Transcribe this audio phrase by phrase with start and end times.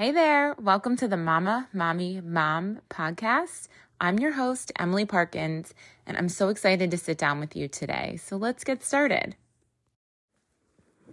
[0.00, 3.68] Hey there, welcome to the Mama, Mommy, Mom podcast.
[4.00, 5.74] I'm your host, Emily Parkins,
[6.06, 8.16] and I'm so excited to sit down with you today.
[8.16, 9.36] So let's get started.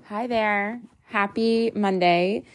[0.05, 2.45] Hi there, happy Monday.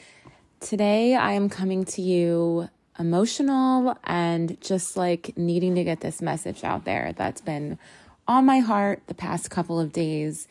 [0.58, 6.64] Today I am coming to you emotional and just like needing to get this message
[6.64, 7.78] out there that's been
[8.26, 10.48] on my heart the past couple of days,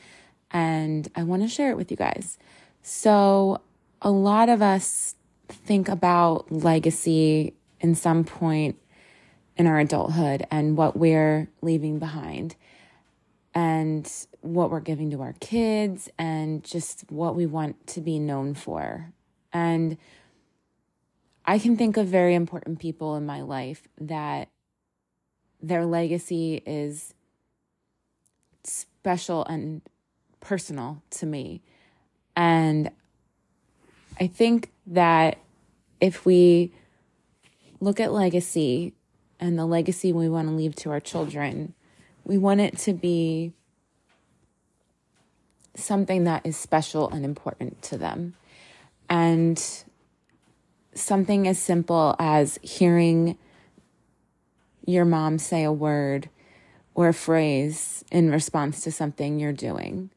[0.51, 2.37] and I want to share it with you guys.
[2.83, 3.61] So,
[3.99, 5.15] a lot of us
[5.53, 8.77] think about legacy in some point
[9.57, 12.55] in our adulthood and what we're leaving behind
[13.53, 14.11] and
[14.41, 19.11] what we're giving to our kids and just what we want to be known for.
[19.51, 19.97] And
[21.45, 24.49] I can think of very important people in my life that
[25.61, 27.13] their legacy is
[28.63, 29.81] special and
[30.39, 31.61] personal to me.
[32.35, 32.91] And
[34.19, 35.39] I think that
[36.01, 36.73] if we
[37.79, 38.93] look at legacy
[39.39, 41.73] and the legacy we want to leave to our children,
[42.25, 43.53] we want it to be
[45.75, 48.35] something that is special and important to them.
[49.09, 49.63] And
[50.93, 53.37] something as simple as hearing
[54.85, 56.29] your mom say a word
[56.93, 60.09] or a phrase in response to something you're doing.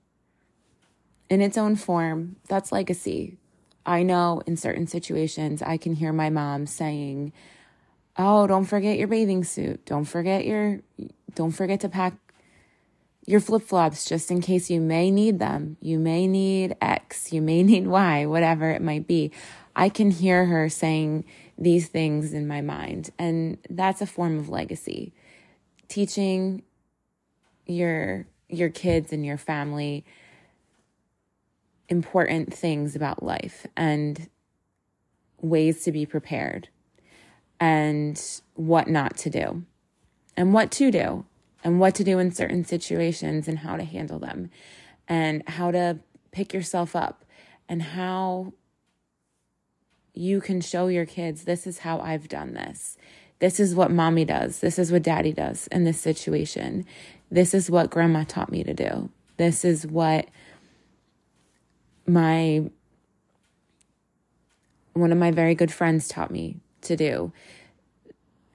[1.31, 3.39] In its own form, that's legacy.
[3.87, 7.33] I know in certain situations, I can hear my mom saying,
[8.17, 9.85] Oh, don't forget your bathing suit.
[9.87, 10.81] Don't forget your,
[11.35, 12.15] don't forget to pack
[13.27, 15.77] your flip flops just in case you may need them.
[15.81, 19.33] You may need X, you may need Y, whatever it might be.
[19.77, 21.25] I can hear her saying
[21.59, 23.11] these things in my mind.
[23.19, 25.13] And that's a form of legacy.
[25.89, 26.63] Teaching
[27.67, 30.05] your, your kids and your family
[31.89, 34.29] important things about life and
[35.41, 36.69] ways to be prepared
[37.61, 39.65] and what not to do
[40.37, 41.25] and what to do
[41.63, 44.51] and what to do in certain situations and how to handle them
[45.09, 45.99] and how to
[46.33, 47.25] pick yourself up
[47.69, 48.53] and how
[50.15, 52.97] you can show your kids this is how I've done this.
[53.41, 54.61] This is what mommy does.
[54.61, 56.87] This is what daddy does in this situation.
[57.31, 59.11] This is what grandma taught me to do.
[59.37, 60.29] This is what
[62.07, 62.71] my
[64.93, 67.33] one of my very good friends taught me to do.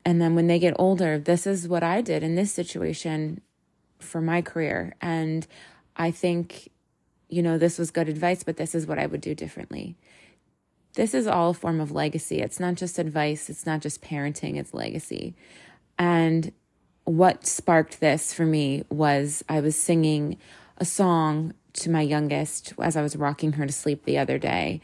[0.06, 3.42] And then when they get older, this is what I did in this situation
[4.00, 4.96] for my career.
[5.02, 5.46] And
[5.98, 6.70] I think,
[7.28, 9.98] you know, this was good advice, but this is what I would do differently.
[10.96, 12.40] This is all a form of legacy.
[12.40, 15.36] It's not just advice, it's not just parenting, it's legacy.
[15.98, 16.52] And
[17.04, 20.38] what sparked this for me was I was singing
[20.78, 24.82] a song to my youngest as I was rocking her to sleep the other day.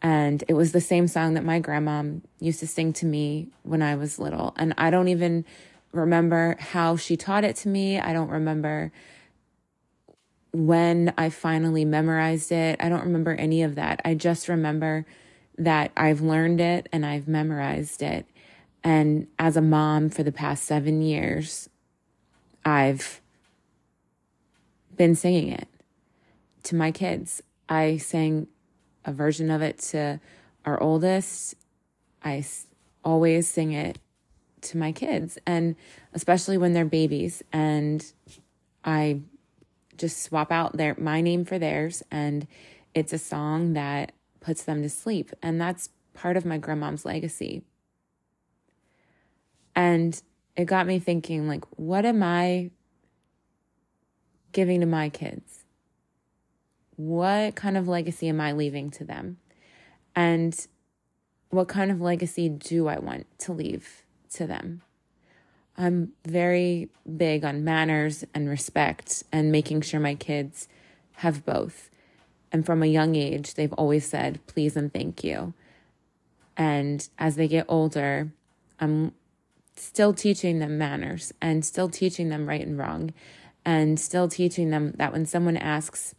[0.00, 2.04] And it was the same song that my grandma
[2.40, 4.54] used to sing to me when I was little.
[4.56, 5.44] And I don't even
[5.92, 7.98] remember how she taught it to me.
[7.98, 8.92] I don't remember
[10.52, 12.76] when I finally memorized it.
[12.80, 14.00] I don't remember any of that.
[14.04, 15.04] I just remember
[15.56, 18.26] that I've learned it and I've memorized it.
[18.84, 21.68] And as a mom for the past seven years,
[22.64, 23.20] I've
[24.96, 25.68] been singing it
[26.68, 27.42] to my kids.
[27.66, 28.46] I sang
[29.04, 30.20] a version of it to
[30.66, 31.54] our oldest.
[32.22, 32.44] I
[33.02, 33.98] always sing it
[34.60, 35.76] to my kids, and
[36.12, 37.42] especially when they're babies.
[37.54, 38.04] And
[38.84, 39.22] I
[39.96, 42.46] just swap out their my name for theirs, and
[42.94, 45.32] it's a song that puts them to sleep.
[45.42, 47.62] And that's part of my grandmom's legacy.
[49.74, 50.20] And
[50.54, 52.72] it got me thinking, like, what am I
[54.52, 55.57] giving to my kids?
[56.98, 59.38] What kind of legacy am I leaving to them?
[60.16, 60.66] And
[61.50, 64.02] what kind of legacy do I want to leave
[64.34, 64.82] to them?
[65.76, 70.66] I'm very big on manners and respect and making sure my kids
[71.18, 71.88] have both.
[72.50, 75.54] And from a young age, they've always said, please and thank you.
[76.56, 78.32] And as they get older,
[78.80, 79.12] I'm
[79.76, 83.12] still teaching them manners and still teaching them right and wrong
[83.64, 86.16] and still teaching them that when someone asks,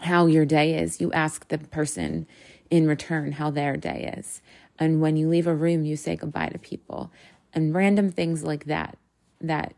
[0.00, 1.00] how your day is.
[1.00, 2.26] You ask the person
[2.70, 4.40] in return how their day is.
[4.78, 7.10] And when you leave a room, you say goodbye to people
[7.52, 8.96] and random things like that,
[9.40, 9.74] that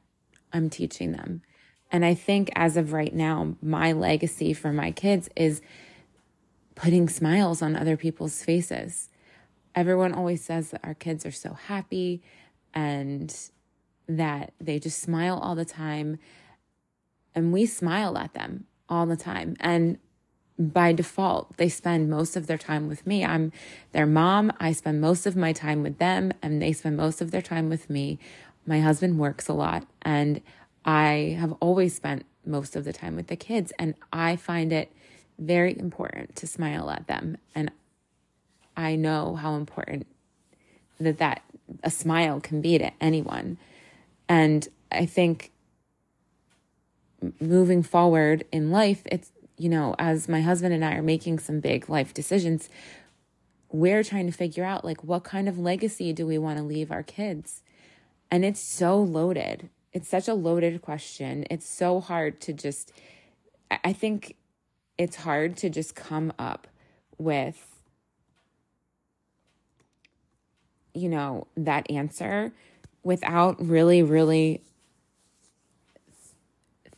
[0.53, 1.43] I'm teaching them.
[1.91, 5.61] And I think as of right now, my legacy for my kids is
[6.75, 9.09] putting smiles on other people's faces.
[9.75, 12.23] Everyone always says that our kids are so happy
[12.73, 13.35] and
[14.09, 16.19] that they just smile all the time.
[17.35, 19.57] And we smile at them all the time.
[19.61, 19.99] And
[20.59, 23.25] by default, they spend most of their time with me.
[23.25, 23.53] I'm
[23.93, 24.53] their mom.
[24.61, 27.69] I spend most of my time with them, and they spend most of their time
[27.69, 28.19] with me.
[28.67, 30.41] My husband works a lot, and
[30.85, 33.73] I have always spent most of the time with the kids.
[33.79, 34.93] And I find it
[35.39, 37.39] very important to smile at them.
[37.55, 37.71] And
[38.77, 40.07] I know how important
[41.01, 41.43] that that
[41.83, 43.59] a smile can be to anyone.
[44.29, 45.51] And I think
[47.41, 49.32] moving forward in life, it's,
[49.63, 52.69] you know, as my husband and I are making some big life decisions,
[53.71, 56.91] we're trying to figure out like what kind of legacy do we want to leave
[56.91, 57.63] our kids?
[58.29, 59.71] And it's so loaded.
[59.93, 61.47] It's such a loaded question.
[61.49, 62.91] It's so hard to just,
[63.85, 64.35] I think
[64.99, 66.67] it's hard to just come up
[67.19, 67.69] with
[70.93, 72.53] you know that answer
[73.03, 74.61] without really really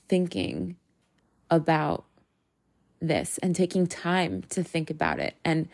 [0.08, 0.76] thinking
[1.50, 2.04] about
[3.06, 5.68] this and taking time to think about it and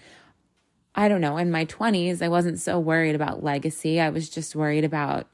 [0.92, 4.00] I don't know, in my 20s, I wasn't so worried about legacy.
[4.00, 5.28] I was just worried about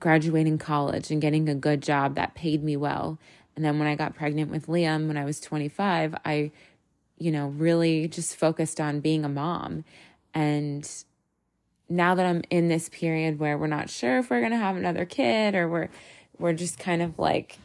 [0.00, 3.18] graduating college and getting a good job that paid me well
[3.56, 6.50] and then when I got pregnant with Liam when I was 25, I,
[7.18, 9.84] you know, really just focused on being a mom.
[10.32, 10.88] And
[11.88, 14.76] now that I'm in this period where we're not sure if we're going to have
[14.76, 15.88] another kid or we're
[16.38, 17.58] we're just kind of like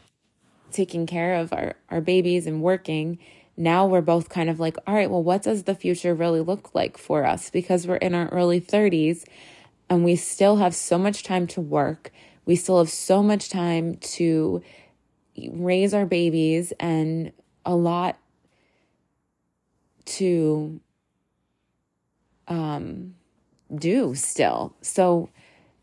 [0.70, 3.18] taking care of our our babies and working,
[3.60, 6.74] now we're both kind of like, all right, well, what does the future really look
[6.74, 9.26] like for us because we're in our early 30s
[9.90, 12.10] and we still have so much time to work.
[12.46, 14.62] We still have so much time to
[15.50, 17.32] raise our babies and
[17.66, 18.18] a lot
[20.06, 20.80] to
[22.48, 23.14] um,
[23.74, 24.74] do still.
[24.80, 25.28] So,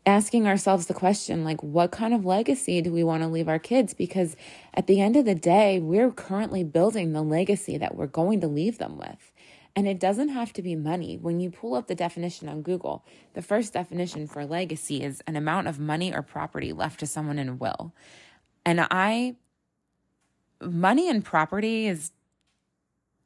[0.08, 3.58] asking ourselves the question like, what kind of legacy do we want to leave our
[3.58, 3.92] kids?
[3.92, 4.36] Because
[4.72, 8.48] at the end of the day, we're currently building the legacy that we're going to
[8.48, 9.32] leave them with.
[9.76, 11.18] And it doesn't have to be money.
[11.18, 15.36] When you pull up the definition on Google, the first definition for legacy is an
[15.36, 17.92] amount of money or property left to someone in will.
[18.64, 19.36] And I
[20.60, 22.12] money and property is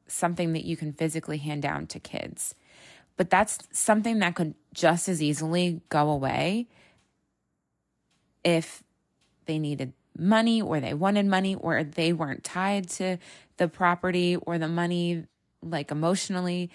[0.07, 2.55] something that you can physically hand down to kids.
[3.17, 6.69] But that's something that could just as easily go away
[8.45, 8.83] if
[9.47, 13.19] they needed money or they wanted money or they weren't tied to
[13.57, 15.25] the property or the money
[15.63, 16.71] like emotionally.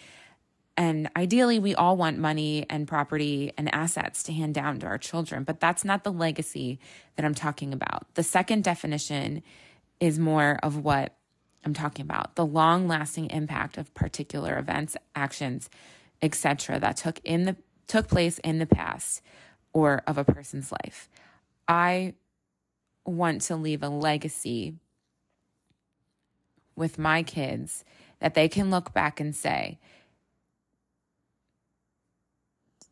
[0.76, 5.00] And ideally, we all want money and property and assets to hand down to our
[5.00, 6.80] children, but that's not the legacy
[7.16, 8.06] that I'm talking about.
[8.14, 9.42] The second definition
[10.00, 11.16] is more of what
[11.66, 15.70] I'm talking about the long lasting impact of particular events, actions,
[16.22, 16.80] etc.
[16.80, 17.56] that took in the
[17.88, 19.22] took place in the past
[19.74, 21.10] or of a person's life.
[21.68, 22.14] I
[23.06, 24.76] want to leave a legacy
[26.76, 27.84] with my kids
[28.20, 29.80] that they can look back and say,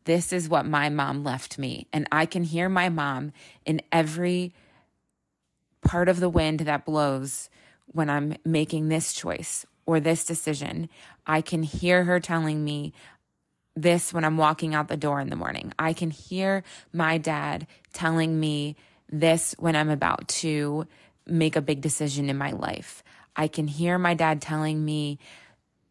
[0.04, 1.88] This is what my mom left me.
[1.92, 3.32] And I can hear my mom
[3.64, 4.54] in every
[5.82, 7.50] part of the wind that blows
[7.86, 10.88] when I'm making this choice or this decision.
[11.26, 12.92] I can hear her telling me
[13.76, 15.72] this when I'm walking out the door in the morning.
[15.78, 18.74] I can hear my dad telling me
[19.10, 20.86] this when I'm about to
[21.26, 23.04] make a big decision in my life.
[23.36, 25.18] I can hear my dad telling me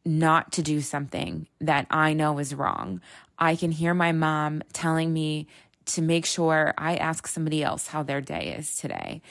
[0.03, 3.01] not to do something that I know is wrong.
[3.37, 5.47] I can hear my mom telling me
[5.85, 9.21] to make sure I ask somebody else how their day is today.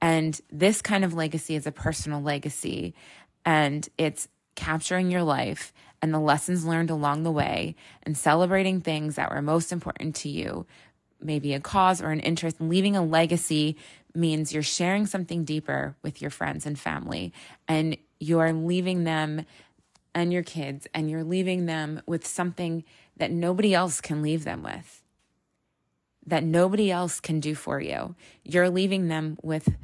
[0.00, 2.94] And this kind of legacy is a personal legacy
[3.44, 9.16] and it's capturing your life and the lessons learned along the way and celebrating things
[9.16, 10.66] that were most important to you,
[11.20, 12.60] maybe a cause or an interest.
[12.60, 13.76] Leaving a legacy
[14.14, 17.32] means you're sharing something deeper with your friends and family
[17.68, 19.44] and you're leaving them
[20.14, 22.82] and your kids and you're leaving them with something
[23.16, 25.00] that nobody else can leave them with
[26.26, 28.14] that nobody else can do for you.
[28.44, 29.74] You're leaving them with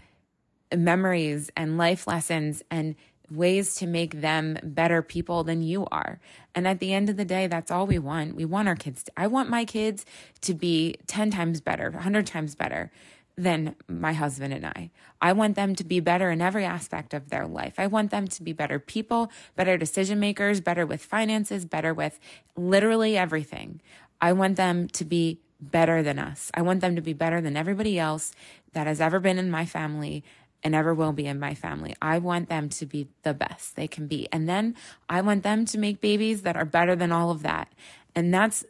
[0.74, 2.94] memories and life lessons and
[3.30, 6.20] ways to make them better people than you are.
[6.54, 8.34] And at the end of the day, that's all we want.
[8.34, 9.04] We want our kids.
[9.04, 10.04] To, I want my kids
[10.42, 12.90] to be 10 times better, 100 times better
[13.38, 14.90] than my husband and I.
[15.20, 17.74] I want them to be better in every aspect of their life.
[17.78, 22.18] I want them to be better people, better decision makers, better with finances, better with
[22.56, 23.80] literally everything.
[24.20, 26.50] I want them to be better than us.
[26.54, 28.32] I want them to be better than everybody else
[28.72, 30.24] that has ever been in my family
[30.66, 31.94] and ever will be in my family.
[32.02, 34.26] I want them to be the best they can be.
[34.32, 34.74] And then
[35.08, 37.72] I want them to make babies that are better than all of that.
[38.16, 38.64] And that's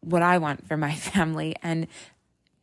[0.00, 1.54] what I want for my family.
[1.62, 1.86] And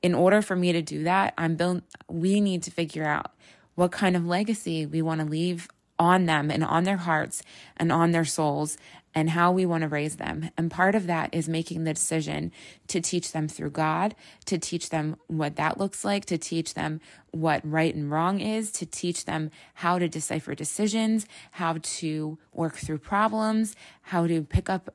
[0.01, 3.31] in order for me to do that, I'm build we need to figure out
[3.75, 7.41] what kind of legacy we want to leave on them and on their hearts
[7.77, 8.77] and on their souls
[9.15, 10.50] and how we want to raise them.
[10.58, 12.51] And part of that is making the decision
[12.88, 14.15] to teach them through God,
[14.46, 17.00] to teach them what that looks like, to teach them
[17.32, 22.75] what right and wrong is, to teach them how to decipher decisions, how to work
[22.75, 24.93] through problems, how to pick up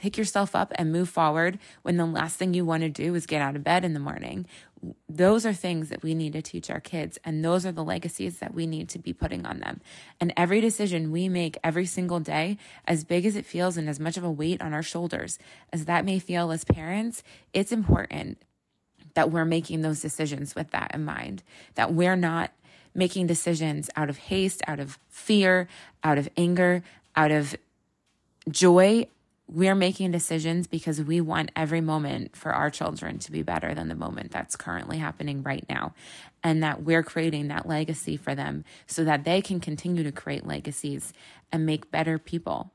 [0.00, 3.26] pick yourself up and move forward when the last thing you want to do is
[3.26, 4.46] get out of bed in the morning.
[5.10, 8.38] Those are things that we need to teach our kids, and those are the legacies
[8.38, 9.82] that we need to be putting on them.
[10.18, 14.00] And every decision we make every single day, as big as it feels and as
[14.00, 15.38] much of a weight on our shoulders
[15.70, 18.38] as that may feel as parents, it's important
[19.12, 21.42] that we're making those decisions with that in mind,
[21.74, 22.52] that we're not
[22.94, 25.68] making decisions out of haste, out of fear,
[26.02, 26.82] out of anger,
[27.14, 27.54] out of
[28.48, 29.06] joy
[29.52, 33.88] we're making decisions because we want every moment for our children to be better than
[33.88, 35.92] the moment that's currently happening right now.
[36.44, 40.46] And that we're creating that legacy for them so that they can continue to create
[40.46, 41.12] legacies
[41.50, 42.72] and make better people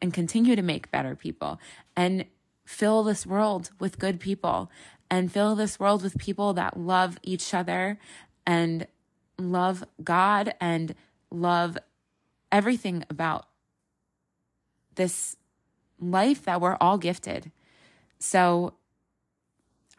[0.00, 1.60] and continue to make better people
[1.94, 2.24] and
[2.64, 4.70] fill this world with good people
[5.10, 7.98] and fill this world with people that love each other
[8.46, 8.86] and
[9.38, 10.94] love God and
[11.30, 11.76] love
[12.50, 13.46] everything about
[14.94, 15.36] this
[16.00, 17.50] life that we're all gifted.
[18.18, 18.74] So,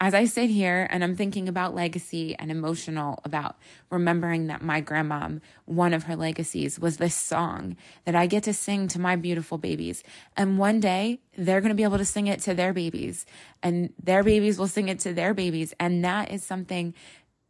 [0.00, 3.56] as I sit here and I'm thinking about legacy and emotional about
[3.90, 8.54] remembering that my grandmom, one of her legacies was this song that I get to
[8.54, 10.04] sing to my beautiful babies.
[10.36, 13.26] And one day they're going to be able to sing it to their babies
[13.60, 15.74] and their babies will sing it to their babies.
[15.80, 16.94] And that is something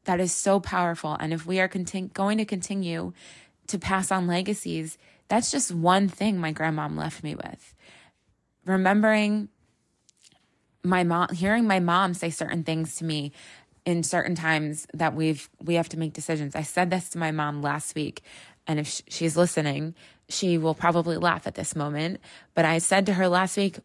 [0.05, 1.19] that is so powerful.
[1.21, 3.13] And if we are going to continue
[3.67, 4.97] to pass on legacies,
[5.29, 7.75] that's just one thing my grandmom left me with
[8.69, 9.49] remembering
[10.85, 13.33] my mom hearing my mom say certain things to me
[13.85, 16.55] in certain times that we've we have to make decisions.
[16.55, 18.23] I said this to my mom last week
[18.67, 19.95] and if she's listening,
[20.29, 22.21] she will probably laugh at this moment,
[22.55, 23.79] but I said to her last week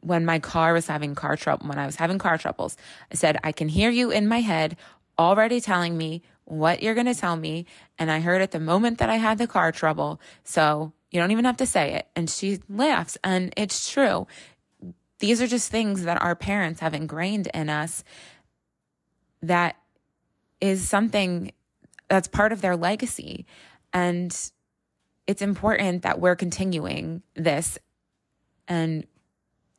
[0.00, 2.76] when my car was having car trouble when I was having car troubles,
[3.10, 4.76] I said I can hear you in my head
[5.18, 7.64] already telling me what you're going to tell me
[7.98, 10.20] and I heard it the moment that I had the car trouble.
[10.42, 12.08] So you don't even have to say it.
[12.16, 13.16] And she laughs.
[13.22, 14.26] And it's true.
[15.20, 18.02] These are just things that our parents have ingrained in us
[19.40, 19.76] that
[20.60, 21.52] is something
[22.08, 23.46] that's part of their legacy.
[23.92, 24.36] And
[25.28, 27.78] it's important that we're continuing this
[28.66, 29.06] and,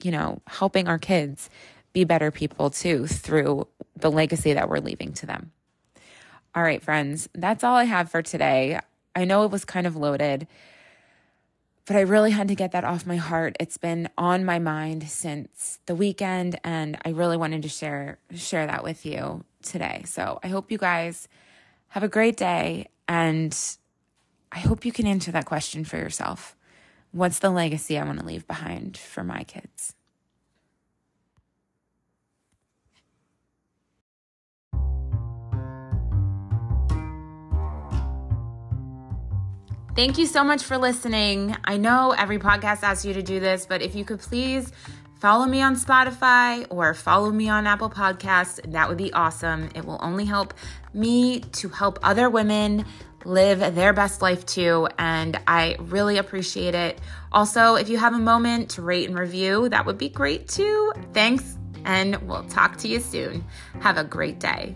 [0.02, 1.50] you know, helping our kids
[1.92, 5.52] be better people too through the legacy that we're leaving to them.
[6.56, 8.80] All right, friends, that's all I have for today.
[9.14, 10.48] I know it was kind of loaded
[11.86, 13.56] but I really had to get that off my heart.
[13.60, 18.66] It's been on my mind since the weekend and I really wanted to share share
[18.66, 20.04] that with you today.
[20.06, 21.28] So, I hope you guys
[21.90, 23.58] have a great day and
[24.52, 26.56] I hope you can answer that question for yourself.
[27.12, 29.96] What's the legacy I want to leave behind for my kids?
[39.96, 41.56] Thank you so much for listening.
[41.64, 44.74] I know every podcast asks you to do this, but if you could please
[45.22, 49.70] follow me on Spotify or follow me on Apple Podcasts, that would be awesome.
[49.74, 50.54] It will only help
[50.94, 52.84] me to help other women
[53.24, 54.90] live their best life too.
[55.00, 57.00] And I really appreciate it.
[57.32, 60.92] Also, if you have a moment to rate and review, that would be great too.
[61.14, 63.46] Thanks, and we'll talk to you soon.
[63.80, 64.76] Have a great day.